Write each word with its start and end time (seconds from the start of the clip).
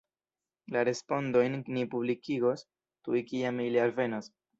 La 0.75 0.81
respondojn 0.87 1.57
ni 1.75 1.83
publikigos 1.91 2.65
tuj 3.09 3.21
kiam 3.33 3.61
ili 3.67 3.83
alvenos. 3.85 4.33